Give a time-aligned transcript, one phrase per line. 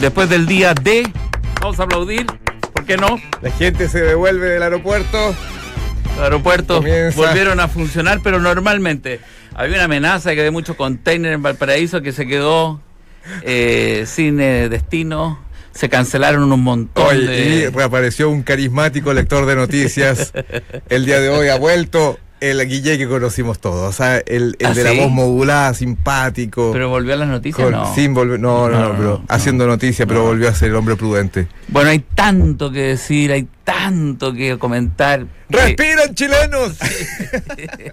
[0.00, 1.10] después del día D,
[1.60, 2.26] vamos a aplaudir,
[2.72, 3.20] ¿por qué no?
[3.42, 5.34] La gente se devuelve del aeropuerto.
[6.16, 7.20] Los aeropuertos Comienza.
[7.20, 9.20] volvieron a funcionar, pero normalmente
[9.54, 12.80] había una amenaza de que había muchos containers en Valparaíso que se quedó
[13.42, 15.46] eh, sin eh, destino.
[15.72, 17.70] Se cancelaron un montón Oye, y de...
[17.70, 20.32] reapareció un carismático lector de noticias.
[20.88, 23.88] El día de hoy ha vuelto el Guille que conocimos todos.
[23.88, 26.70] O sea, el, el ¿Ah, de la voz modulada, simpático.
[26.72, 27.94] Pero volvió a las noticias, con- no.
[27.94, 31.48] sin volver, no, no, No, pero haciendo noticia, pero volvió a ser el hombre prudente.
[31.68, 35.26] Bueno, hay tanto que decir, hay tanto que comentar.
[35.50, 36.76] ¡Respiran, chilenos!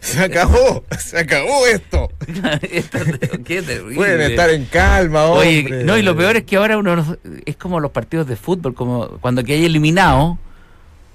[0.00, 2.10] se acabó, se acabó esto.
[2.70, 2.98] Esto-
[3.44, 3.94] qué terrible.
[3.96, 5.48] Pueden estar en calma, hombre.
[5.48, 8.36] Oye, no, y lo peor es que ahora uno no- es como los partidos de
[8.36, 10.38] fútbol, como cuando que hay eliminado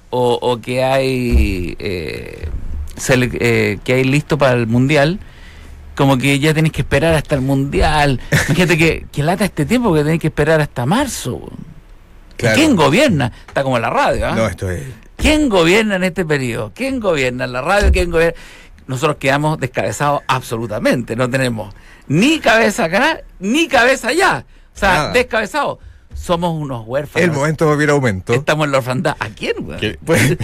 [0.10, 2.48] o, o que hay eh,
[2.98, 5.20] sele- eh, que hay listo para el mundial,
[5.96, 8.20] como que ya tenés que esperar hasta el mundial.
[8.48, 11.42] Fíjate que, que lata este tiempo que tenés que esperar hasta marzo.
[12.38, 12.56] Claro.
[12.56, 13.32] ¿Quién gobierna?
[13.48, 14.36] Está como la radio, ¿ah?
[14.36, 14.84] No, esto es.
[15.18, 16.72] ¿Quién gobierna en este periodo?
[16.74, 17.92] ¿Quién gobierna en la radio?
[17.92, 18.40] ¿Quién gobierna?
[18.88, 21.16] Nosotros quedamos descabezados absolutamente.
[21.18, 21.74] No tenemos
[22.08, 24.46] ni cabeza acá, ni cabeza allá.
[24.74, 25.12] O sea, Nada.
[25.12, 25.80] descabezados.
[26.14, 27.24] Somos unos huérfanos.
[27.28, 28.34] El momento de hubiera aumento.
[28.34, 29.16] Estamos en la orfandad.
[29.20, 29.98] ¿A quién, güey?
[30.06, 30.38] Pues,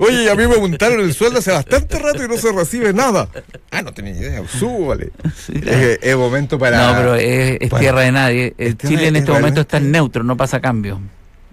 [0.00, 2.92] oye, y a mí me aumentaron el sueldo hace bastante rato y no se recibe
[2.92, 3.28] nada.
[3.70, 4.42] Ah, no tenía idea.
[4.48, 5.10] Súbale.
[5.48, 6.92] Es, es momento para.
[6.92, 8.54] No, pero es, es para- tierra de nadie.
[8.58, 11.00] El Chile en es este momento está en neutro, no pasa cambio.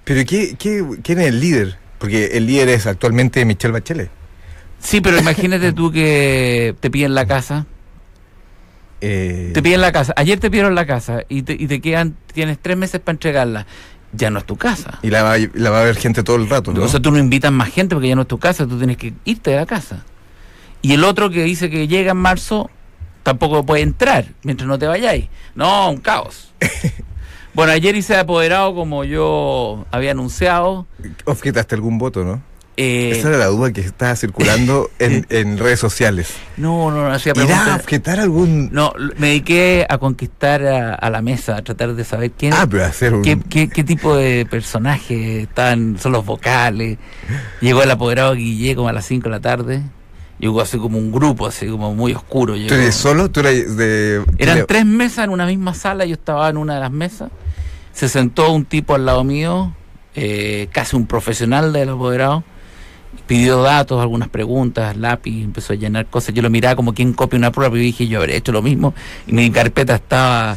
[0.04, 1.78] Pero ¿qué, qué, quién es el líder?
[2.00, 4.10] Porque el líder es actualmente Michelle Bachelet.
[4.80, 7.66] Sí, pero imagínate tú que te piden la casa.
[9.02, 10.14] Eh, Te piden la casa.
[10.16, 13.66] Ayer te pidieron la casa y te, y te quedan, tienes tres meses para entregarla.
[14.14, 15.00] Ya no es tu casa.
[15.04, 16.81] y la va, a- la va a ver gente todo el rato, ¿no?
[16.84, 18.98] O sea, tú no invitas más gente porque ya no es tu casa, tú tienes
[18.98, 20.04] que irte de la casa.
[20.81, 22.70] Y el otro que dice que llega en marzo,
[23.23, 25.28] tampoco puede entrar mientras no te vayáis.
[25.56, 26.54] No, un caos.
[27.54, 30.88] bueno, ayer hice apoderado como yo había anunciado.
[31.26, 32.42] Objetaste algún voto, ¿no?
[32.80, 36.33] Eh, Esa era la duda que estaba circulando en, en redes sociales.
[36.58, 37.80] no, no, no hacía ¿Irá a preguntas.
[37.82, 38.70] objetar algún.?
[38.71, 42.67] No, me dediqué a conquistar a, a la mesa, a tratar de saber quién, Ah,
[42.70, 43.23] pero hacer un.
[43.23, 46.99] qué, qué, qué tipo de personajes están, son los vocales.
[47.61, 49.82] Llegó el apoderado Guille como a las 5 de la tarde.
[50.39, 52.54] Llegó así como un grupo, así como muy oscuro.
[52.67, 53.32] ¿Tú eres solo?
[53.32, 54.23] ¿Tú eres de.?
[54.37, 57.32] Eran tres mesas en una misma sala, yo estaba en una de las mesas.
[57.92, 59.73] Se sentó un tipo al lado mío,
[60.14, 62.43] eh, casi un profesional del apoderado.
[63.26, 66.33] Pidió datos, algunas preguntas, lápiz, empezó a llenar cosas.
[66.33, 68.94] Yo lo miraba como quien copia una prueba y dije, yo habré hecho lo mismo.
[69.26, 70.55] Y mi carpeta estaba.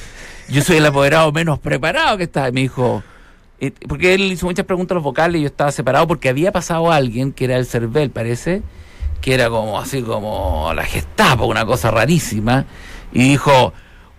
[0.48, 2.48] Yo soy el apoderado menos preparado que estaba.
[2.48, 3.02] Y me dijo.
[3.60, 6.52] eh, Porque él hizo muchas preguntas a los vocales y yo estaba separado porque había
[6.52, 8.62] pasado alguien que era el CERVEL, parece,
[9.20, 12.64] que era como así como la Gestapo, una cosa rarísima,
[13.12, 13.72] y dijo,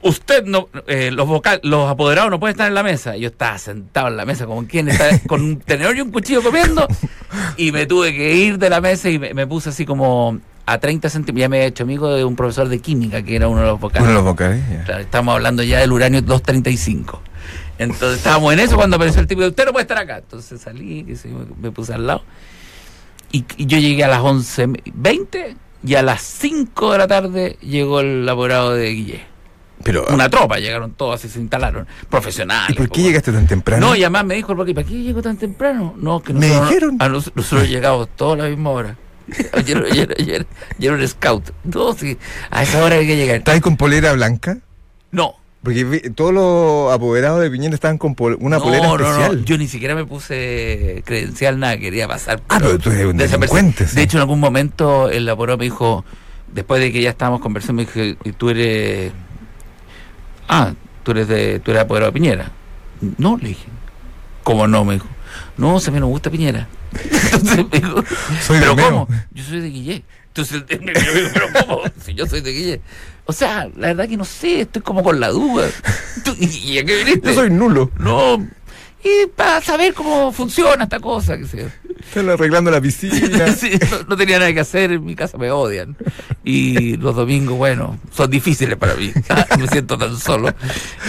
[0.04, 3.18] usted no, eh, los vocal, los apoderados no pueden estar en la mesa.
[3.18, 6.42] Yo estaba sentado en la mesa como quien está con un tenedor y un cuchillo
[6.42, 6.88] comiendo,
[7.58, 10.78] y me tuve que ir de la mesa y me, me puse así como a
[10.78, 13.62] 30 centímetros, ya me he hecho amigo de un profesor de química que era uno
[13.62, 14.02] de los vocales.
[14.02, 14.64] Uno de los vocales.
[14.86, 17.22] Claro, estamos hablando ya del uranio 235.
[17.78, 20.20] Entonces estábamos en eso cuando apareció el tipo de usted no puede estar acá.
[20.20, 21.18] Entonces salí, que
[21.60, 22.24] me puse al lado.
[23.32, 28.02] Y, y yo llegué a las 11.20 y a las 5 de la tarde llegó
[28.02, 29.31] el laborado de Guille.
[29.84, 30.06] Pero.
[30.10, 31.88] Una tropa, llegaron todos y se instalaron.
[32.10, 32.72] Profesionales.
[32.72, 33.08] ¿Y por qué po.
[33.08, 33.88] llegaste tan temprano?
[33.88, 35.94] No, y además me dijo el Rocky, ¿para qué llegó tan temprano?
[35.98, 36.98] No, que Me nosotros, dijeron.
[37.00, 38.98] a nos- nosotros llegamos todos a la misma hora.
[39.54, 40.48] Ayer, ayer, ayer,
[40.78, 41.52] ayer era un scout.
[41.64, 42.18] No, sí,
[42.50, 43.38] a esa hora hay que llegar.
[43.38, 44.58] ¿Estás con polera blanca?
[45.12, 49.06] No, Porque todos los apoderados de Piñera estaban con pol- una no, polera no, no,
[49.10, 49.46] especial.
[49.46, 52.42] yo ni siquiera me puse credencial, nada, quería pasar.
[52.50, 53.86] Ah, pero tú eres un delincuente.
[53.86, 56.04] De hecho, en algún momento el laboró me dijo,
[56.52, 59.12] después de que ya estábamos conversando, me dijo, "¿Y tú eres...
[60.52, 60.74] Ah,
[61.04, 62.52] tú eres de, tú eres apoderado de Piñera.
[63.18, 63.66] No, le dije.
[64.44, 64.84] ¿Cómo no?
[64.86, 65.08] Me dijo.
[65.58, 66.68] No, se me no gusta Piñera.
[67.24, 68.04] Entonces me dijo,
[68.46, 68.90] Soy de ¿pero Meo".
[68.90, 69.08] cómo?
[69.32, 70.04] Yo soy de Guille.
[70.28, 71.82] Entonces yo digo, ¿pero cómo?
[72.06, 72.82] Si yo soy de Guille.
[73.26, 75.70] O sea, la verdad que no sé, estoy como con la duda.
[76.26, 77.30] ¿Tú- ¿Y, a qué viniste?
[77.30, 77.92] Yo soy nulo.
[77.98, 78.46] No,
[79.04, 81.72] y para saber cómo funciona esta cosa, que sé.
[82.08, 83.48] Están arreglando la piscina.
[83.56, 85.96] Sí, no, no tenía nada que hacer, en mi casa me odian.
[86.44, 89.12] Y los domingos, bueno, son difíciles para mí.
[89.60, 90.54] me siento tan solo.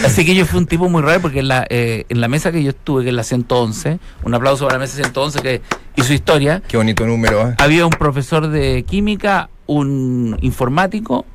[0.05, 2.51] Así que yo fui un tipo muy raro porque en la, eh, en la mesa
[2.51, 5.61] que yo estuve, que es la 111, un aplauso para la mesa 111 que
[5.95, 7.55] hizo historia, Qué bonito número, ¿eh?
[7.57, 11.25] había un profesor de química, un informático,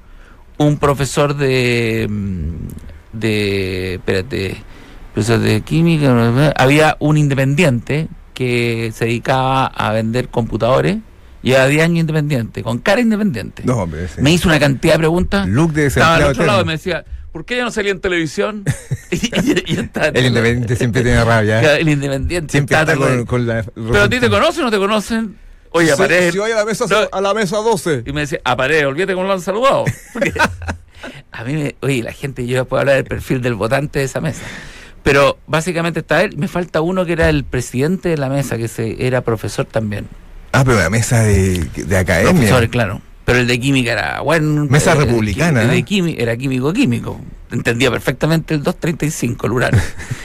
[0.59, 2.55] un profesor de mm,
[3.13, 4.57] de espérate,
[5.15, 10.99] profesor de química, había un independiente que se dedicaba a vender computadores,
[11.43, 13.65] lleva 10 años independiente, con cara independiente.
[13.67, 14.05] No, hombre.
[14.05, 14.23] ese.
[14.23, 15.49] Me hizo una cantidad de preguntas.
[15.49, 18.01] Look de Estaba al otro lado y me decía, ¿por qué ya no salía en
[18.01, 18.63] televisión?
[19.11, 21.77] el independiente siempre tiene rabia.
[21.79, 22.95] El independiente siempre está,
[23.27, 23.65] con, la.
[23.75, 25.37] Pero a ti te conocen o no te conocen.
[25.71, 26.31] Oye, aparece.
[26.31, 28.05] Si voy a la mesa, a la mesa 12.
[28.07, 29.85] Y me dice, aparece, olvídate cómo lo han saludado.
[31.33, 34.21] a mí, me, oye, la gente, yo puedo hablar del perfil del votante de esa
[34.21, 34.45] mesa.
[35.09, 36.37] Pero básicamente está él.
[36.37, 40.07] Me falta uno que era el presidente de la mesa, que se, era profesor también.
[40.53, 42.33] Ah, pero la mesa de, de academia.
[42.33, 43.01] Profesor, claro.
[43.25, 44.67] Pero el de química era bueno.
[44.67, 45.63] Mesa republicana.
[45.63, 47.19] El, de química, era químico químico.
[47.51, 49.79] Entendía perfectamente el 235, el urano.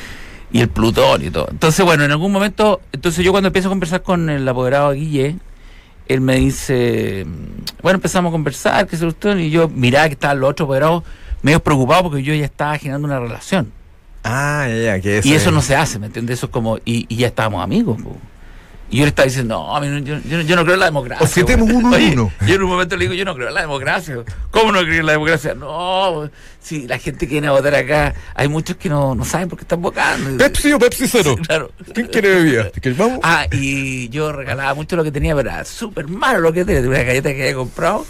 [0.51, 1.47] y el plutón y todo.
[1.49, 5.37] Entonces, bueno, en algún momento, entonces yo cuando empiezo a conversar con el apoderado Guille,
[6.09, 7.25] él me dice,
[7.81, 9.07] bueno, empezamos a conversar, que se
[9.39, 11.03] y yo miraba que estaban los otros apoderados
[11.41, 13.71] medio preocupados porque yo ya estaba generando una relación.
[14.23, 15.27] Ah, ya, ya, que eso.
[15.27, 16.39] Y eso no se hace, ¿me entiendes?
[16.39, 17.97] Eso es como, y, y ya estábamos amigos.
[18.93, 21.25] Y yo le estaba diciendo, no, a mí yo, yo, no creo en la democracia.
[21.25, 22.31] O si tenemos uno uno.
[22.45, 24.17] Yo en un momento le digo, yo no creo en la democracia.
[24.51, 25.55] ¿Cómo no creo en la democracia?
[25.55, 26.29] No,
[26.61, 29.57] si la gente que viene a votar acá, hay muchos que no, no saben por
[29.57, 30.37] qué están votando.
[30.37, 31.35] Pepsi o Pepsi cero.
[31.47, 31.71] claro.
[31.91, 32.69] ¿Quién quiere bebida?
[32.95, 33.19] ¿Vamos?
[33.23, 36.87] Ah, y yo regalaba mucho lo que tenía, pero era súper malo lo que tenía.
[36.87, 38.05] Una galleta que había comprado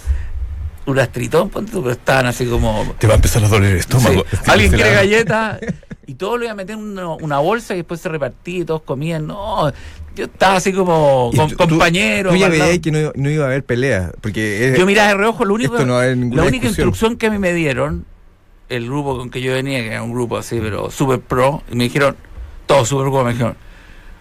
[0.86, 2.96] unas tritón, pero estaban así como.
[3.00, 4.26] Te va a empezar a doler el estómago.
[4.48, 5.60] Alguien quiere galletas
[6.06, 8.82] y todo lo iba a meter en una, bolsa y después se repartía y todos
[8.82, 9.28] comían.
[9.28, 9.72] No,
[10.16, 12.32] yo estaba así como compañero.
[12.32, 14.12] Tú, ya veías que no, iba a haber pelea.
[14.22, 18.06] Porque yo miraba de reojo, lo único, la única instrucción que a mí me dieron,
[18.70, 21.76] el grupo con que yo venía, que era un grupo así, pero súper pro, y
[21.76, 22.16] me dijeron,
[22.66, 23.56] todos súper pro, me dijeron,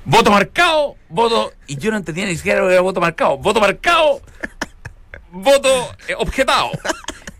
[0.05, 1.53] voto marcado, voto.
[1.67, 3.39] Y yo no entendía ni siquiera lo que era voto marcado.
[3.39, 4.21] Voto marcado,
[5.33, 6.71] voto eh, objetado.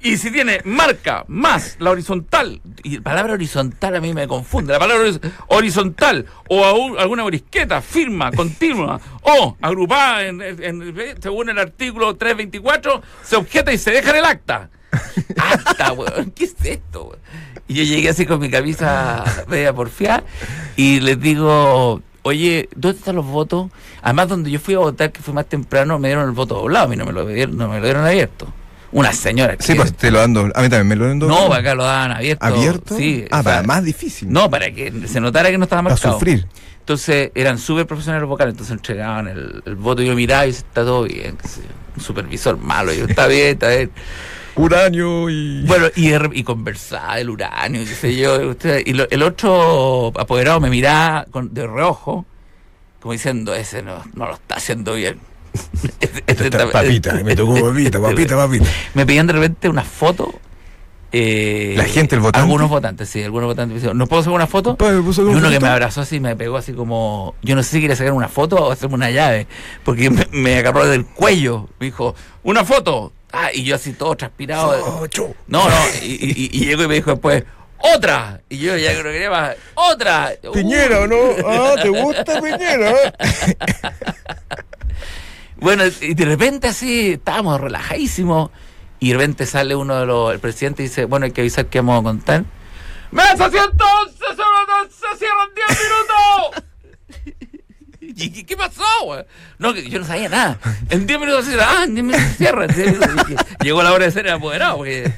[0.05, 4.73] Y si tiene marca más la horizontal, y la palabra horizontal a mí me confunde,
[4.73, 5.09] la palabra
[5.47, 10.23] horizontal o alguna brisqueta, firma, continua o agrupada
[11.21, 14.71] según el artículo 324, se objeta y se deja en el acta.
[15.39, 17.17] Acta, weón, ¿qué es esto?
[17.69, 20.25] Y yo llegué así con mi camisa media porfiada
[20.75, 23.71] y les digo, oye, ¿dónde están los votos?
[24.03, 26.87] Además, donde yo fui a votar, que fue más temprano, me dieron el voto doblado,
[26.87, 28.53] a mí no me lo dieron, no me lo dieron abierto
[28.93, 29.57] una señora.
[29.59, 32.13] Sí, pues te lo dan A mí también me lo dan No, acá lo daban
[32.13, 32.45] abierto.
[32.45, 32.97] ¿Abierto?
[32.97, 33.25] Sí.
[33.31, 34.31] Ah, para más difícil.
[34.31, 36.03] No, para que se notara que no estaba marcado.
[36.03, 36.47] Para sufrir.
[36.81, 41.05] Entonces eran súper profesionales vocales, entonces entregaban el, voto y yo miraba y está todo
[41.05, 41.39] bien.
[41.97, 43.91] Un supervisor malo, yo está bien, está bien.
[44.57, 45.65] Uranio y.
[45.67, 48.53] Bueno, y, y conversaba el uranio, qué sé yo.
[48.85, 52.27] y el otro apoderado me miraba con, de reojo,
[53.01, 55.19] como diciendo, ese no, no lo está haciendo bien
[56.73, 58.67] papita, me tocó papita, papita, papita.
[58.95, 60.33] Me pedían de repente una foto.
[61.15, 62.41] Eh, la gente, el votante.
[62.41, 63.95] Algunos votantes, sí, algunos votantes.
[63.95, 64.79] ¿No puedo hacer una foto?
[64.81, 67.35] y uno que me abrazó así me pegó así como.
[67.43, 69.47] Yo no sé si quiere sacar una foto o hacerme una llave.
[69.85, 71.69] Porque me, agarró del cuello.
[71.79, 73.13] Me dijo, ¿una foto?
[73.33, 75.09] Ah, y yo así todo transpirado.
[75.47, 75.77] no, no.
[76.03, 77.45] Y, y, llegó y me dijo después,
[77.79, 78.41] otra.
[78.49, 79.57] Y yo ya creo que quería más.
[79.75, 80.33] Otra.
[80.53, 81.17] Piñera, ¿o no?
[81.47, 82.95] Ah, ¿te gusta Piñera?
[85.63, 88.51] Bueno, y de repente así estábamos relajadísimos
[88.99, 91.67] y de repente sale uno de los, el presidente y dice, bueno, hay que avisar
[91.67, 92.45] que vamos a contar.
[93.13, 93.63] ¡Mesa 111!
[94.91, 96.65] ¡Se cierran 10 minutos!
[98.17, 99.25] ¿Y qué pasó, güey?
[99.59, 100.59] No, yo no sabía nada.
[100.91, 102.67] En 10 minutos se ah, en 10 minutos se cierra.
[103.63, 105.13] Llegó la hora de ser apoderado, porque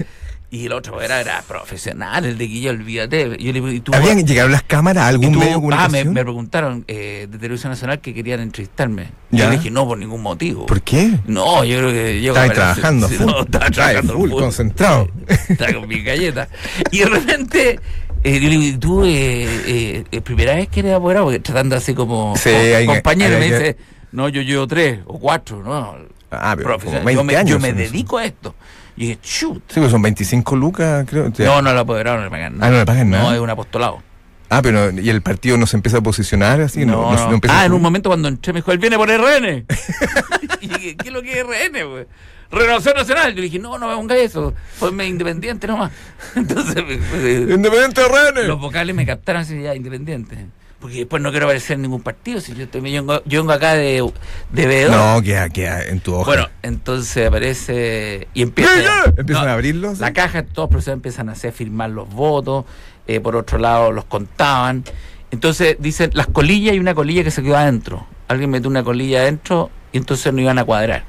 [0.54, 3.36] y el otro era, era profesional, el de Guillo, olvídate.
[3.42, 7.26] Yo le, ¿tú, ¿Habían llegado las cámaras a algún medio Ah, me, me preguntaron eh,
[7.28, 9.08] de Televisión Nacional que querían entrevistarme.
[9.32, 9.46] ¿Ya?
[9.46, 10.66] Yo dije, no, por ningún motivo.
[10.66, 11.18] ¿Por qué?
[11.26, 12.22] No, yo creo que...
[12.22, 13.26] Yo estaba trabajando full.
[13.26, 15.10] No, estaba trabajando full, concentrado.
[15.48, 16.48] Estaba con mi galleta.
[16.92, 17.80] Y de repente...
[18.24, 21.26] Eh, yo le digo, ¿tú eh, eh, primera vez que eres apoderado?
[21.26, 22.50] Porque tratando así como sí,
[22.86, 23.76] compañero, me dice,
[24.12, 25.94] no, yo llevo tres o cuatro, ¿no?
[26.30, 28.54] Ah, pero yo me, yo me dedico a esto.
[28.96, 29.62] Y dije, shoot.
[29.68, 31.30] Sí, pues son 25 lucas, creo.
[31.38, 33.24] No, no lo apoderaron, no le pagan Ah, no le pagan nada.
[33.24, 34.02] No, es un apostolado.
[34.48, 36.86] Ah, pero ¿y el partido no se empieza a posicionar así?
[36.86, 37.40] No, no, no.
[37.48, 39.66] Ah, en un momento cuando entré me dijo, él viene por RN.
[40.60, 42.06] y dije, ¿qué es lo que es RN, güey?
[42.50, 43.34] Renovación Nacional.
[43.34, 44.54] Yo dije, no, no me ponga eso.
[44.78, 45.92] Ponme independiente nomás.
[46.36, 48.46] Entonces, Independiente RN.
[48.46, 50.46] Los vocales me captaron así, ya, independiente
[50.84, 54.06] porque después no quiero aparecer en ningún partido, si yo, estoy, yo, vengo, acá de,
[54.52, 54.94] de veedor.
[54.94, 56.26] No, queda, queda en tu hoja.
[56.26, 59.04] Bueno, entonces aparece y empieza...
[59.16, 59.98] Empiezan a abrirlos.
[59.98, 62.66] La caja, todos los profesores empiezan a hacer firmar los votos,
[63.06, 64.84] eh, por otro lado los contaban.
[65.30, 68.06] Entonces dicen, las colillas y una colilla que se quedó adentro.
[68.28, 71.04] Alguien metió una colilla adentro y entonces no iban a cuadrar.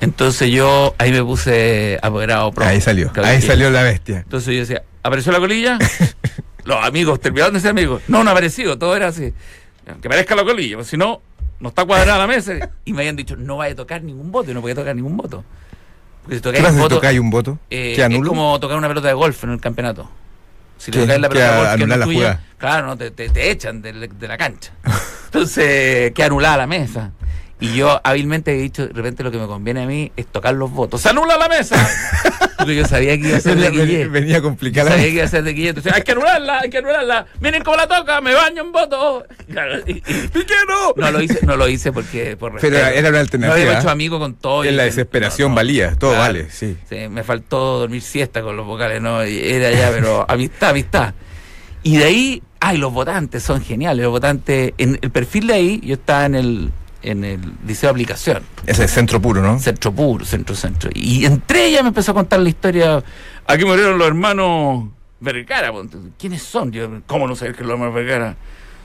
[0.00, 2.52] Entonces yo ahí me puse apoderado.
[2.58, 4.18] ahí salió, ahí salió la bestia.
[4.18, 5.78] Entonces yo decía, ¿apareció la colilla?
[6.64, 8.02] los amigos terminaron de ser amigos.
[8.08, 9.32] No, no ha aparecido, todo era así.
[10.00, 11.20] Que parezca la colilla, porque si no,
[11.60, 12.70] no está cuadrada la mesa.
[12.84, 15.16] Y me habían dicho, no vaya a tocar ningún voto, y no podía tocar ningún
[15.16, 15.44] voto.
[16.22, 17.58] Porque si tocáis un voto, un voto?
[17.70, 20.10] Eh, es como tocar una pelota de golf en el campeonato.
[20.78, 22.40] Si le tocáis la Que pelota a- gol que no la tuya, jugada.
[22.58, 24.72] claro, no, te, te- te echan de, la- de la cancha.
[25.26, 27.12] Entonces, queda anulada la mesa.
[27.64, 30.54] Y yo hábilmente he dicho, de repente lo que me conviene a mí es tocar
[30.54, 31.00] los votos.
[31.00, 31.76] ¡Se anula la mesa!
[32.58, 34.06] Porque yo sabía que iba a ser de Guille.
[34.08, 35.68] venía a Yo complicar la sabía que iba a ser de Guille.
[35.70, 37.26] Entonces, hay que anularla, hay que anularla.
[37.40, 39.24] Miren cómo la toca, me baño en votos.
[39.50, 40.94] Claro, y- y- ¡Piquero!
[40.96, 42.98] no lo hice, no lo hice porque por Pero respeto.
[42.98, 43.54] era una No alternativa.
[43.54, 44.64] había hecho amigo con todo.
[44.64, 45.56] En la desesperación no, no.
[45.56, 46.22] valía, todo Claro.
[46.34, 46.76] vale, sí.
[46.88, 49.22] Sí, me faltó dormir siesta con los vocales, ¿no?
[49.22, 51.14] Era ya, pero amistad, amistad.
[51.82, 54.02] Y de ahí, ay, los votantes son geniales.
[54.02, 56.70] Los votantes, en el perfil de ahí, yo estaba en el,
[57.04, 59.58] en el liceo de aplicación, Ese es centro puro, ¿no?
[59.58, 60.90] centro puro, centro, centro.
[60.94, 63.02] Y entre ellas me empezó a contar la historia.
[63.46, 64.84] Aquí murieron los hermanos
[65.20, 65.70] Vergara.
[66.18, 66.72] ¿Quiénes son?
[66.72, 68.36] Yo, ¿Cómo no saber que los hermanos Vergara?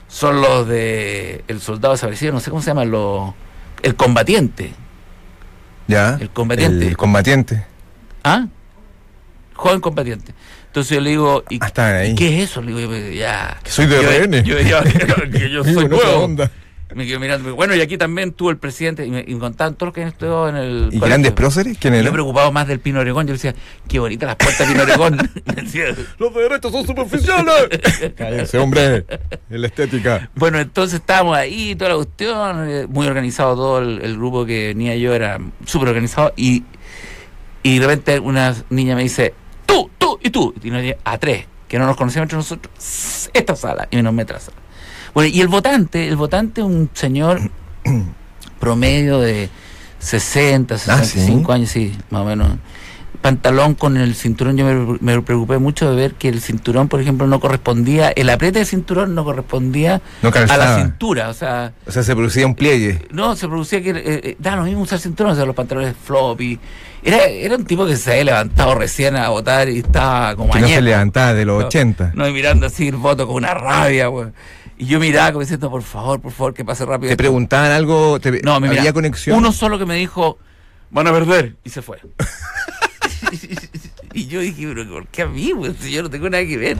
[0.08, 3.32] Son los de El Soldado Desaparecido, no sé cómo se llama, los,
[3.82, 4.72] el combatiente.
[5.86, 6.16] Ya.
[6.20, 6.88] El combatiente.
[6.88, 7.64] El combatiente.
[8.24, 8.46] ¿Ah?
[9.54, 10.34] Joven combatiente.
[10.66, 11.70] Entonces yo le digo, ¿y Ah,
[12.16, 12.62] qué es eso?
[12.62, 13.58] Le digo, yo, ya.
[13.62, 14.42] Que soy de yo, RN.
[14.44, 14.82] Yo, yo-
[15.30, 16.24] que yo Vivo soy nuevo.
[16.24, 16.50] onda.
[16.94, 17.54] Me quedo mirando.
[17.54, 20.08] Bueno, y aquí también tuvo el presidente, y me, y contaban todos los que han
[20.08, 20.72] estudiado en el.
[20.72, 21.06] ¿Y colegio.
[21.06, 21.78] grandes próceres?
[21.78, 22.12] ¿Quién Yo era?
[22.12, 23.26] preocupado más del Pino Oregón.
[23.26, 23.54] Yo decía,
[23.88, 25.16] qué bonitas las puertas de Pino Oregón.
[26.18, 27.54] Los de derecha son superficiales.
[28.16, 29.06] Cállense, hombre.
[29.50, 30.30] En la estética.
[30.34, 34.68] Bueno, entonces estábamos ahí, toda la cuestión, eh, muy organizado todo el, el grupo que
[34.68, 36.64] venía yo, era súper organizado, y,
[37.62, 39.34] y de repente una niña me dice,
[39.66, 42.72] tú, tú y tú, y nos dice, a tres, que no nos conocíamos entre nosotros,
[42.78, 44.56] "Sss, esta sala, y nos mete a la sala.
[45.14, 47.40] Bueno, y el votante, el votante un señor
[48.58, 49.48] promedio de
[49.98, 52.48] 60, Ah, 65 años, sí, más o menos.
[53.20, 57.02] Pantalón con el cinturón, yo me, me preocupé mucho de ver que el cinturón, por
[57.02, 61.74] ejemplo, no correspondía, el apriete del cinturón no correspondía No a la cintura, o sea,
[61.86, 63.06] O sea, se producía un pliegue.
[63.10, 65.94] no, se producía que, eh, eh, da lo mismo usar cinturón, o sea, los pantalones
[66.02, 66.58] floppy.
[67.02, 70.60] Era, era un tipo que se había levantado recién a votar y estaba como Que
[70.60, 72.12] no se levantaba de los No, 80.
[72.14, 74.28] No, y mirando así el voto con una rabia, güey.
[74.80, 77.08] Y yo miraba como diciendo, por favor, por favor, que pase rápido.
[77.08, 77.18] ¿Te esto".
[77.18, 78.18] preguntaban algo?
[78.18, 79.36] Te- No, me ¿Había conexión?
[79.36, 80.38] Uno solo que me dijo,
[80.90, 81.98] van a perder, y se fue.
[84.14, 85.52] y yo dije, pero ¿por qué a mí?
[85.52, 85.74] güey?
[85.78, 86.78] Si yo no tengo nada que ver.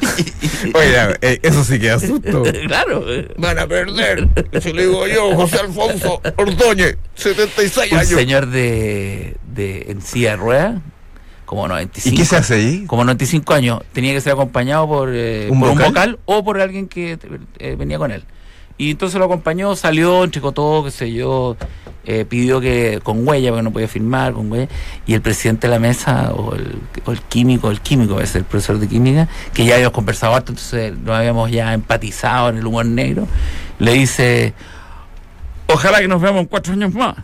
[0.74, 2.42] Oye, eh, eso sí que asusto.
[2.66, 3.04] claro.
[3.36, 4.26] Van a perder.
[4.60, 8.08] Se lo digo yo, José Alfonso Ordóñez, 76 Un años.
[8.10, 10.80] señor de, de en silla de ruedas,
[11.54, 12.14] como 95.
[12.14, 12.84] ¿Y qué se hace ahí?
[12.86, 16.18] Como 95 años, tenía que ser acompañado por, eh, ¿Un por un vocal?
[16.24, 17.18] o por alguien que
[17.58, 18.24] eh, venía con él.
[18.76, 21.56] Y entonces lo acompañó, salió, entrecotó, qué sé yo,
[22.06, 24.68] eh, pidió que con huella, porque no podía firmar, con huella.
[25.06, 28.42] Y el presidente de la mesa, o el, o el químico, el químico es el
[28.42, 32.66] profesor de química, que ya habíamos conversado harto, entonces nos habíamos ya empatizado en el
[32.66, 33.28] humor negro,
[33.78, 34.54] le dice,
[35.68, 37.14] ojalá que nos veamos en cuatro años más.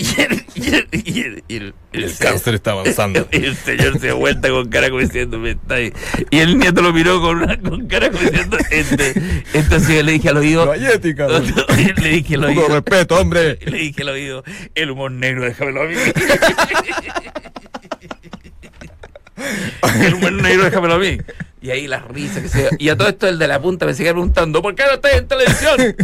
[0.00, 3.26] Y el, y el, y el- y el- el El se- cáncer está avanzando.
[3.32, 5.92] el señor se vuelta con cara como diciendo, "Me está ahí".
[6.30, 9.14] Y el nieto lo miró con, una, con cara como diciendo, este,
[9.54, 11.26] entonces yo le dije al oído, No hay ética.
[12.00, 13.58] le dije al oído, respeto, hombre.
[13.66, 14.44] le dije al oído,
[14.76, 15.94] el humor negro, déjamelo a mí.
[20.04, 21.18] el humor negro, déjamelo a mí.
[21.60, 23.92] Y ahí las risas que se Y a todo esto el de la punta me
[23.92, 25.96] seguía preguntando, ¿por qué no estás en televisión?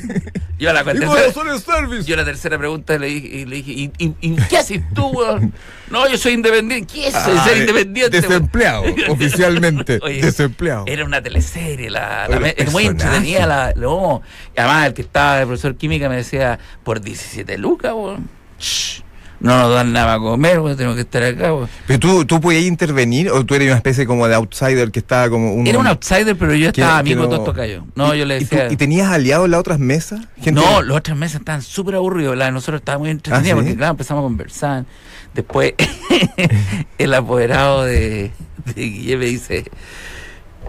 [0.58, 3.92] Yo a la Y tercera, yo la tercera pregunta le dije, y le dije ¿y,
[3.98, 5.52] y, y qué haces tú, weón?
[5.90, 6.92] No, yo soy independiente.
[6.92, 8.18] ¿Qué es Ah, ser independiente?
[8.18, 8.28] weón?
[8.30, 10.00] Desempleado, oficialmente.
[10.02, 10.84] Oye, desempleado.
[10.88, 13.46] Era una teleserie, la, la es muy entretenida.
[13.46, 14.22] La, no.
[14.56, 18.28] Y además, el que estaba, el profesor química, me decía, por 17 lucas, weón.
[18.58, 19.02] Shh,
[19.44, 21.68] No nos dan nada para comer, weón, tenemos que estar acá, weón.
[21.86, 25.28] Pero tú, tú podías intervenir o tú eres una especie como de outsider que estaba
[25.28, 25.66] como un.
[25.66, 27.86] Era un outsider, pero yo estaba amigo de no-.
[27.94, 28.72] No, ¿Y- yo le y tú- decía.
[28.72, 30.20] ¿Y, tenías aliados en las otras mesas?
[30.40, 32.38] Gente- No, los otras mesas estaban súper aburridos.
[32.38, 33.54] La de nosotros estaba muy entretenida ¿Ah, sí?
[33.54, 34.86] porque, claro, empezamos a conversar.
[35.34, 35.74] Después,
[36.98, 38.30] el apoderado de,
[38.74, 39.64] de Guille me dice: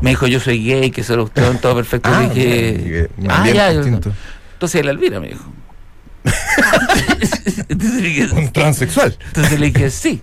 [0.01, 2.10] Me dijo, yo soy gay, que solo usted todo perfecto.
[2.12, 2.29] Ah,
[3.29, 3.72] Ah, ya.
[3.72, 3.84] yo-.
[4.53, 5.46] Entonces, la Elvira me dijo.
[7.70, 9.17] Entonces, le dije, Un transexual.
[9.27, 10.22] entonces le dije: Sí.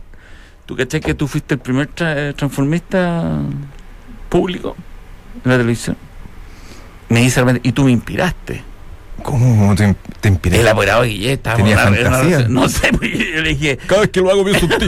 [0.66, 3.40] ¿Tú cachai que tú fuiste el primer tra- transformista
[4.28, 4.76] público
[5.44, 5.96] en la televisión?
[7.08, 8.62] Me dice, y tú me inspiraste.
[9.22, 10.60] ¿Cómo te, te inspiré?
[10.60, 12.36] El apoderado de Guille estaba ¿Tenía en una- en una fantasía?
[12.38, 14.86] relación- No sé, pues yo le dije, Cada vez que lo hago pienso en ti.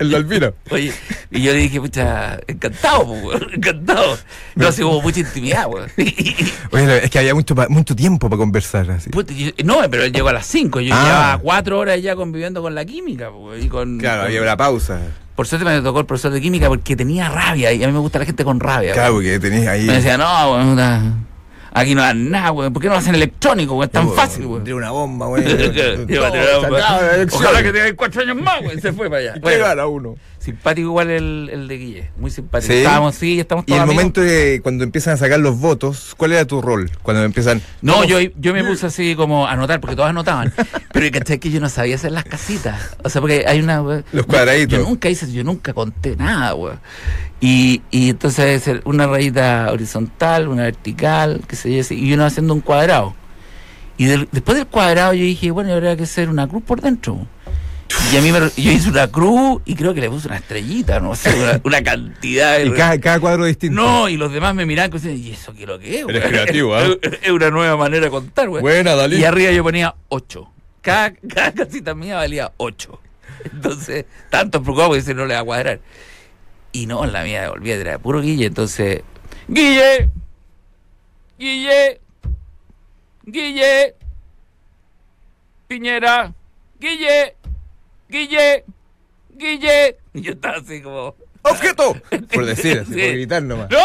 [0.00, 0.52] En la Elvira.
[0.70, 0.92] oye,
[1.30, 4.18] y yo le dije, pucha, encantado, pues, encantado.
[4.54, 5.88] No, así como mucha intimidad, weón.
[6.72, 9.10] Oye, es que había mucho, mucho tiempo para conversar así.
[9.10, 11.02] Puta, yo- no, pero él llegó a las 5, yo Ah.
[11.04, 14.56] llevaba cuatro horas ya conviviendo con la química, pues, y con, Claro, con- había una
[14.56, 15.00] pausa.
[15.34, 17.98] Por suerte me tocó el profesor de química porque tenía rabia, y a mí me
[17.98, 18.92] gusta la gente con rabia.
[18.94, 19.84] Claro, porque tenías ahí.
[19.84, 21.02] Me decía, no, weón, puta,
[21.76, 23.84] aquí no dan nada, weón, ¿por qué no lo hacen electrónico, weón?
[23.84, 24.64] Es tan fácil, weón.
[24.64, 26.06] Tiene una bomba, elección.
[27.32, 28.80] Ojalá que tengáis cuatro años más, güey.
[28.80, 29.34] Se fue para allá.
[29.36, 30.16] ¿Y Bueno, ¿Qué gana uno?
[30.46, 32.72] Simpático igual el, el de Guille, muy simpático.
[32.72, 36.34] Estábamos, sí, estamos todos Y el momento de cuando empiezan a sacar los votos, ¿cuál
[36.34, 36.88] era tu rol?
[37.02, 37.60] Cuando empiezan...
[37.82, 40.54] No, yo, yo me puse así como a anotar, porque todos anotaban.
[40.92, 41.40] pero ¿cachai?
[41.40, 42.96] que yo no sabía hacer las casitas.
[43.02, 43.82] O sea, porque hay una...
[44.12, 44.78] Los cuadraditos.
[44.78, 46.74] Yo nunca hice, yo nunca conté nada, güey.
[47.40, 52.60] Y, y entonces una rayita horizontal, una vertical, qué sé yo, y uno haciendo un
[52.60, 53.16] cuadrado.
[53.98, 57.26] Y después del cuadrado yo dije, bueno, habría que hacer una cruz por dentro.
[58.12, 61.00] Y a mí me, yo hice una cruz y creo que le puse una estrellita,
[61.00, 62.60] no sé, una, cantidad.
[62.60, 63.80] ¿Y cada, cuadro distinto?
[63.80, 66.08] No, y los demás me miraban y decían, ¿y eso qué es lo que es?
[66.08, 66.98] Eres creativo, ¿eh?
[67.22, 68.62] Es una nueva manera de contar, güey.
[68.62, 69.16] Buena, Dalí.
[69.16, 70.52] Y arriba yo ponía 8.
[70.82, 73.00] Cada, cada casita mía valía 8.
[73.52, 75.80] Entonces, tanto preocupado porque no le va a cuadrar.
[76.72, 78.46] Y no, la mía volvía, era puro Guille.
[78.46, 79.02] Entonces,
[79.48, 80.10] Guille,
[81.38, 82.00] Guille,
[83.24, 83.94] Guille,
[85.66, 86.34] Piñera,
[86.78, 87.35] Guille.
[88.08, 88.64] Guille,
[89.30, 89.96] Guille.
[90.14, 91.14] Y yo estaba así como.
[91.42, 91.94] ¡Objeto!
[92.32, 93.68] Por decir, así, por gritar nomás.
[93.70, 93.78] ¡No!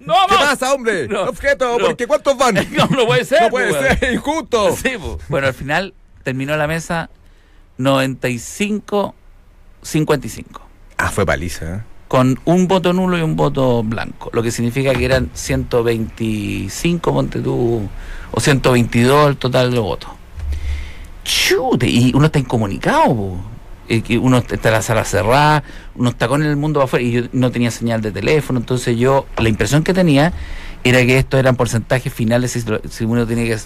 [0.00, 1.14] ¡No, ¿Qué pasa, hombre?
[1.14, 1.76] ¡Objeto!
[1.78, 2.54] Porque ¿cuántos van?
[2.70, 3.42] No, no puede ser.
[3.42, 4.74] No puede pues, ser, injusto.
[4.82, 5.18] Sí, pues.
[5.28, 7.10] Bueno, al final terminó la mesa
[7.78, 9.12] 95-55.
[10.96, 11.82] Ah, fue paliza, ¿eh?
[12.08, 14.30] Con un voto nulo y un voto blanco.
[14.32, 17.88] Lo que significa que eran 125, ponte tú,
[18.30, 20.15] o 122 el total de votos.
[21.26, 23.36] Chute, y uno está incomunicado,
[24.20, 25.64] uno está en la sala cerrada,
[25.96, 29.26] uno está con el mundo afuera y yo no tenía señal de teléfono, entonces yo
[29.36, 30.32] la impresión que tenía
[30.88, 32.52] era que estos eran porcentajes finales
[32.90, 33.56] si, uno tiene que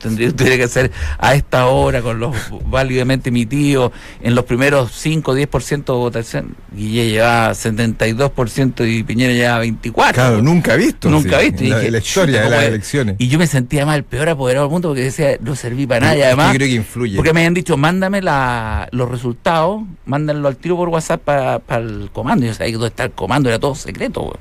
[0.00, 2.34] tendría, que hacer a esta hora con los
[2.66, 9.32] válidamente emitidos en los primeros 5 o 10% de votación Guille llevaba 72% y Piñera
[9.32, 10.12] llevaba 24%.
[10.12, 11.10] Claro, nunca visto.
[11.10, 11.64] Nunca visto.
[11.64, 13.16] la, la, historia de las elecciones.
[13.18, 16.06] Y yo me sentía mal, el peor apoderado del mundo porque decía, no serví para
[16.06, 16.52] nada y además...
[16.52, 17.16] Yo creo que influye.
[17.16, 22.10] Porque me habían dicho, mándame la, los resultados, mándanlo al tiro por WhatsApp para el
[22.12, 22.44] comando.
[22.44, 24.38] Y yo sabía que dónde está el comando, era todo secreto.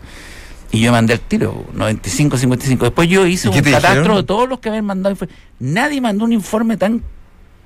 [0.71, 2.85] Y yo mandé el tiro, 95, 55.
[2.85, 5.15] Después yo hice un catastro de todos los que habían mandado.
[5.59, 7.03] Nadie mandó un informe tan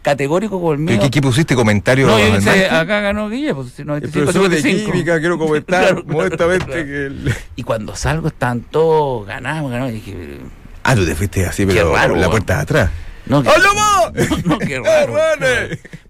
[0.06, 1.00] categórico como el mío.
[1.00, 2.10] ¿Qué, qué pusiste comentarios?
[2.10, 6.86] No, yo hice, acá ganó Guille, pues 95, el profesor de química, quiero comentar modestamente
[6.86, 7.12] que...
[7.56, 10.38] Y cuando salgo están todos ganados, ganados, y dije...
[10.84, 12.92] Ah, tú te fuiste así, pero raro, la puerta de atrás.
[13.28, 15.16] No, que, no, no, qué raro.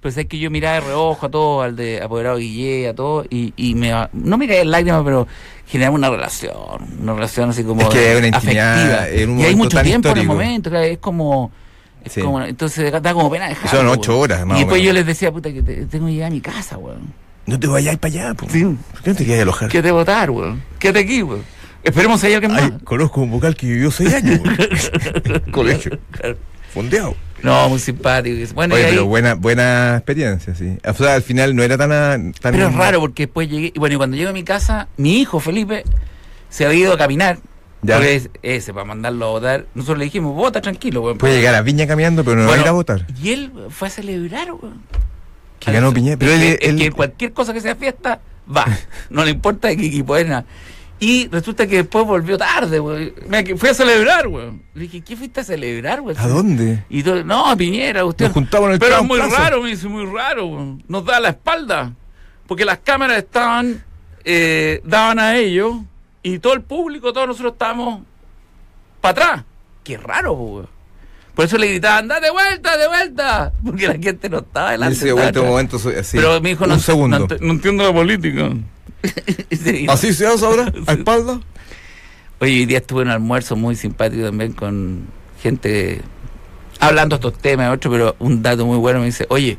[0.02, 3.26] Pues es que yo miraba de reojo a todo, al de apoderado Guille, a todo,
[3.30, 5.28] y, y me, no me caía en lágrimas, pero
[5.68, 6.54] generaba una relación,
[7.02, 9.10] una relación así como es que una afectiva.
[9.10, 11.52] En un y hay mucho tiempo en el momento, es como...
[12.04, 13.72] Es como, entonces da como pena dejar.
[13.72, 16.32] Son ocho horas, más Y después yo les decía, puta, que tengo que llegar a
[16.32, 17.12] mi casa, weón.
[17.48, 18.52] No te vayas para allá, pues.
[18.52, 18.64] Sí.
[18.64, 19.70] ¿Por qué no te quedas a alojar?
[19.70, 20.62] Quédate votar, weón.
[20.78, 21.44] Quédate aquí, weón.
[21.84, 22.72] Esperemos a alguien más.
[22.84, 24.40] conozco un vocal que vivió seis años,
[25.52, 25.98] Colegio.
[27.42, 28.54] No, muy simpático.
[28.54, 30.78] Bueno, Oye, pero buena, buena experiencia, sí.
[30.84, 32.34] O sea, al final no era tan...
[32.34, 33.72] tan pero es raro porque después llegué...
[33.76, 35.84] Y bueno, y cuando llego a mi casa, mi hijo Felipe
[36.50, 37.38] se había ido a caminar.
[37.82, 37.98] Ya.
[37.98, 39.66] Porque ese, para mandarlo a votar.
[39.76, 41.18] Nosotros le dijimos, vota tranquilo, weón.
[41.18, 43.06] Puede llegar a Viña caminando, pero no va a ir a votar.
[43.22, 44.82] Y él fue a celebrar, weón.
[45.60, 46.18] Que ganó Piñera.
[46.18, 48.22] Pero él, él, que cualquier cosa que sea fiesta,
[48.56, 48.66] va.
[49.10, 50.46] no le importa equipo es nada.
[51.00, 53.14] Y resulta que después volvió tarde, güey.
[53.58, 54.52] Fui a celebrar, güey.
[54.74, 56.16] Le dije, ¿qué fuiste a celebrar, güey?
[56.18, 56.86] ¿A dónde?
[56.90, 58.26] Y todo, no, a Piñera, usted.
[58.26, 60.78] Nos juntamos en el Pero es muy raro, me dice, muy raro, güey.
[60.88, 61.94] Nos da la espalda.
[62.48, 63.84] Porque las cámaras estaban,
[64.24, 65.76] eh, daban a ellos,
[66.24, 68.02] y todo el público, todos nosotros estábamos
[69.02, 69.44] para atrás.
[69.84, 70.66] Qué raro, güey.
[71.36, 73.54] Por eso le gritaban, ¡da de vuelta, de vuelta!
[73.64, 74.96] Porque la gente no estaba delante.
[74.96, 76.18] Sí, de vuelta un momento así.
[76.18, 77.28] Pero mi hijo un no, segundo.
[77.42, 78.52] no, entiendo la política.
[79.90, 80.72] ¿Así se hace ahora?
[80.88, 81.40] ¿A espalda?
[82.40, 85.06] Oye, hoy día estuve en un almuerzo muy simpático también con
[85.42, 86.02] gente
[86.80, 89.58] hablando estos temas, otro, pero un dato muy bueno me dice, oye,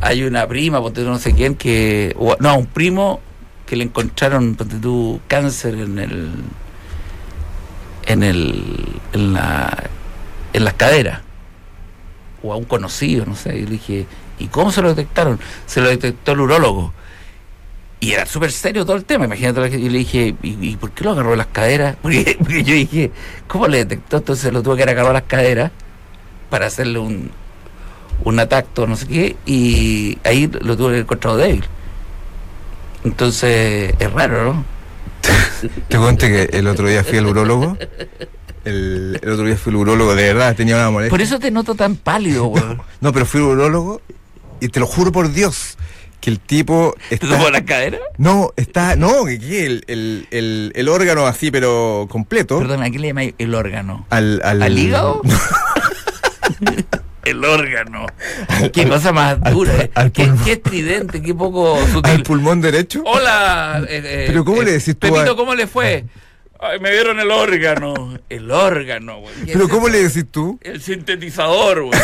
[0.00, 3.20] hay una prima, ponte tú no sé quién, que, no, un primo
[3.66, 6.32] que le encontraron, ponte tú, cáncer en el,
[8.06, 9.90] en el, en la,
[10.52, 11.20] en las caderas,
[12.42, 14.06] o a un conocido, no sé, y le dije,
[14.38, 15.40] ¿y cómo se lo detectaron?
[15.66, 16.92] Se lo detectó el urólogo.
[18.04, 19.78] Y era súper serio todo el tema, imagínate.
[19.78, 21.96] Y le dije, ¿y, por qué lo agarró las caderas?
[22.02, 23.10] Porque, yo dije,
[23.48, 24.18] ¿cómo le detectó?
[24.18, 25.72] Entonces lo tuvo que agarrar las caderas
[26.50, 27.30] para hacerle un,
[28.24, 31.64] un atacto, no sé qué, y ahí lo tuvo que encontrado débil.
[33.04, 34.64] Entonces, es raro, ¿no?
[35.88, 37.78] Te cuento que el otro día fui al urólogo.
[38.66, 41.10] El, otro día fui al urólogo, de verdad, tenía una molestia.
[41.10, 42.64] Por eso te noto tan pálido, güey.
[43.00, 44.02] no, pero fui al urólogo
[44.60, 45.78] y te lo juro por Dios
[46.24, 47.38] que el tipo está...
[47.38, 47.98] ¿Te la cadera?
[48.16, 48.96] No, está...
[48.96, 52.58] No, que el, el, el, órgano así, pero completo.
[52.60, 54.06] Perdón, ¿a qué le llamáis el órgano?
[54.08, 54.78] ¿Al, al...
[54.78, 55.20] hígado?
[57.24, 58.06] El órgano.
[58.72, 59.88] Qué cosa más dura.
[59.94, 62.22] al qué, qué estridente, qué poco ¿Al sutil.
[62.22, 63.02] pulmón derecho?
[63.06, 63.82] Hola.
[63.88, 66.04] eh, eh, Pero ¿cómo eh, le decís tú Pepito, ¿cómo le fue?
[66.60, 68.18] Ay, me dieron el órgano.
[68.28, 69.34] El órgano, güey.
[69.46, 70.58] ¿Qué ¿Pero cómo le decís tú?
[70.62, 71.98] El sintetizador, güey.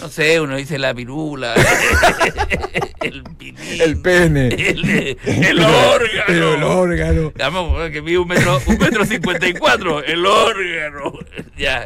[0.00, 1.54] No sé, uno dice la pirula.
[3.00, 3.80] el pilín.
[3.80, 4.48] El pene.
[4.48, 5.14] El,
[5.60, 6.24] órgano.
[6.26, 7.32] Pero el órgano.
[7.36, 10.02] Vamos, que mide un metro, un metro cincuenta y cuatro.
[10.02, 11.12] El órgano.
[11.56, 11.84] Ya.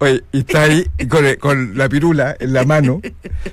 [0.00, 3.00] Oye, y está ahí con, con la pirula en la mano.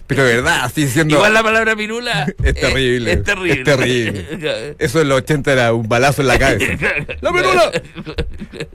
[0.07, 1.15] Pero de verdad, así diciendo.
[1.15, 2.25] Igual la palabra pirula.
[2.43, 3.59] Es terrible, Es, terrible.
[3.59, 4.75] es terrible.
[4.79, 6.87] Eso en los 80 era un balazo en la cabeza.
[7.19, 7.71] ¡La pirula!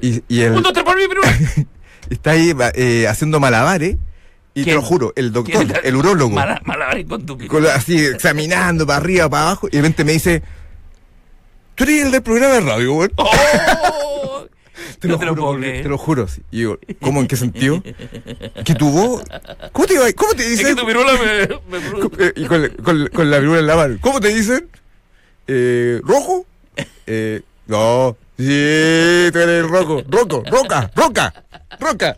[0.00, 1.36] Y, y el, Un, dos, tres por mi pirula.
[2.08, 3.96] está ahí eh, haciendo malabares.
[4.56, 6.60] Y te lo juro, el doctor, el urólogo, Mala-
[7.08, 9.68] con tu con así examinando para arriba, para abajo.
[9.68, 10.42] Y de repente me dice:
[11.74, 13.10] ¿Tú eres el del programa de radio, güey?
[13.16, 14.46] ¡Oh!
[15.00, 15.82] Te no lo, te lo juro, puedo porque- creer.
[15.82, 16.28] te lo juro.
[16.28, 16.42] sí.
[16.50, 17.20] Y yo, ¿cómo?
[17.20, 17.82] ¿En qué sentido?
[18.64, 19.22] ¿Que tu voz?
[19.72, 20.74] ¿Cómo te, iba- cómo te Es dicen?
[20.74, 21.42] que tu pirula me.
[22.24, 23.98] eh, y con, con- con la pirula en la mano.
[24.00, 24.68] ¿Cómo te dicen?
[25.48, 26.46] Eh, ¿Rojo?
[27.06, 28.16] Eh, no.
[28.38, 30.02] Sí, tú eres el rojo.
[30.08, 31.44] Roco, roca, roca,
[31.78, 32.16] roca.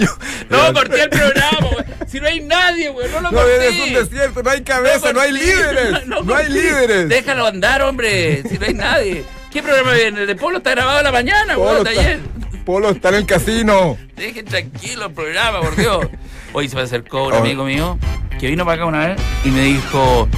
[0.00, 0.08] Yo,
[0.48, 1.84] No, corté el programa, güey.
[2.10, 3.08] Si no hay nadie, güey.
[3.10, 3.54] No lo No, corté.
[3.68, 6.06] eres un desierto, no hay cabeza, no, hay líderes.
[6.06, 7.08] No, hay líderes.
[7.08, 8.42] Déjalo andar, hombre.
[8.48, 9.24] Si no hay nadie.
[9.52, 10.22] ¿Qué programa viene?
[10.22, 11.68] El de Polo está grabado a la mañana, güey.
[11.68, 12.20] Polo de está, ayer.
[12.64, 13.96] Polo está en el casino.
[14.16, 16.06] Dejen tranquilo el programa, por Dios.
[16.52, 17.36] Hoy se me acercó un Oh.
[17.36, 17.96] amigo mío
[18.40, 20.28] que vino para acá una vez y me dijo: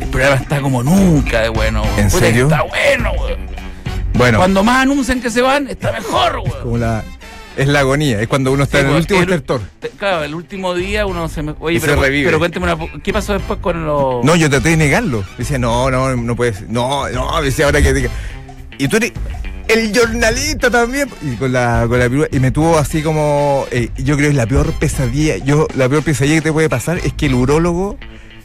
[0.00, 1.82] El programa está como nunca de bueno.
[1.82, 2.00] güey.
[2.00, 2.44] ¿En Puta, serio?
[2.44, 3.36] Está bueno, güey.
[4.14, 6.52] Bueno, Cuando más anuncian que se van, está mejor, güey.
[6.62, 7.04] como la,
[7.56, 9.60] es la agonía, es cuando uno está Sí, en el pues, último el- estertor.
[9.80, 11.54] te- Claro, el último día uno se me.
[11.60, 12.24] Oye, Y se pero, revive.
[12.26, 12.78] pero cuénteme una.
[13.02, 14.24] ¿Qué pasó después con los.
[14.24, 15.24] No, yo traté de negarlo.
[15.38, 16.68] Decía, no, no, no puedes.
[16.68, 18.10] No, no, decía ahora que diga.
[18.78, 19.12] Y tú eres
[19.68, 21.08] el jornalista también.
[21.22, 23.66] Y con la, con la Y me tuvo así como.
[23.70, 25.36] eh, yo creo que es la peor pesadilla.
[25.38, 27.98] Yo, la peor pesadilla que te puede pasar es que el urólogo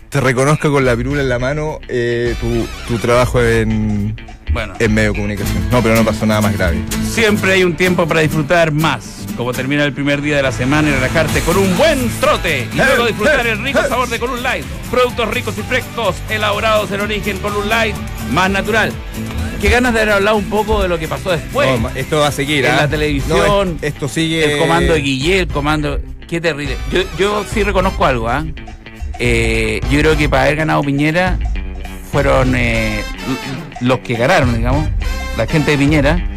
[0.09, 4.15] te reconozca con la pirula en la mano eh, tu, tu trabajo en,
[4.55, 5.69] Bueno, en medio de comunicación.
[5.69, 6.77] No, pero no pasó nada más grave.
[7.11, 9.25] siempre hay un tiempo para disfrutar más.
[9.35, 12.65] Como termina el primer día de la semana y relajarte con un buen trote.
[12.71, 14.63] Y luego disfrutar el rico sabor de Column Light.
[14.89, 17.97] Productos ricos y frescos, elaborados en origen Column Light,
[18.31, 18.93] más natural.
[19.59, 21.77] Qué ganas de haber hablado un poco de lo que pasó después.
[21.77, 22.63] No, esto va a seguir.
[22.63, 22.77] en ¿ah?
[22.77, 24.53] la televisión, No, esto sigue.
[24.53, 25.99] El comando de Guille, el comando.
[26.29, 26.77] Qué terrible.
[26.93, 28.45] Yo, yo sí reconozco algo, ¿ah?
[29.19, 31.37] Eh, yo creo que para haber ganado Piñera
[32.15, 33.03] fueron eh,
[33.81, 34.87] los que ganaron, digamos.
[35.37, 36.29] La gente de Piñera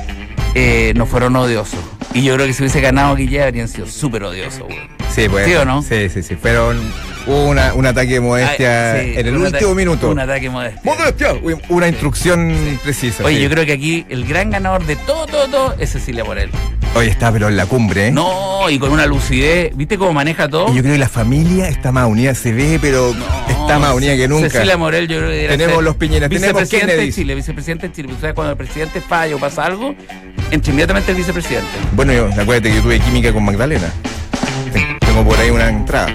[0.55, 1.81] eh, no fueron odiosos.
[2.15, 4.98] Y yo creo que si hubiese ganado Guille habrían sido súper odiosos, güey.
[5.15, 5.47] Sí, pues.
[5.47, 5.83] ¿Sí o no?
[5.83, 6.37] Sí, sí, sí.
[6.37, 6.79] Fueron.
[7.27, 10.09] Hubo una, un ataque de modestia Ay, sí, en el último minuto.
[10.11, 10.81] Un ataque modesto.
[10.83, 11.35] ¡Modestia!
[11.43, 13.23] Uy, Una instrucción precisa.
[13.23, 13.43] Oye, sí.
[13.43, 16.51] yo creo que aquí el gran ganador de todo, todo, todo es Cecilia Morel.
[16.95, 18.11] Oye, está pero en la cumbre, ¿eh?
[18.11, 19.77] No, y con una lucidez.
[19.77, 20.73] ¿Viste cómo maneja todo?
[20.73, 23.95] Y yo creo que la familia está más unida, se ve, pero No, está más
[23.95, 24.49] unida que nunca.
[24.49, 27.13] Cecilia Morel, yo creo que Tenemos ser los Piñeras, tenemos Kennedy.
[27.13, 28.15] Chile, vicepresidente de Chile.
[28.17, 29.95] O sea, cuando el presidente falla o pasa algo,
[30.51, 31.69] entra inmediatamente el vicepresidente.
[31.93, 33.93] Bueno, yo, acuérdate que yo tuve química con Magdalena.
[35.25, 36.15] Por ahí una entrada.